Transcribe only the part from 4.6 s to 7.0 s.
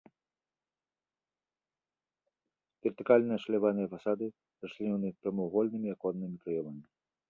расчлянёны прамавугольнымі аконнымі праёмамі.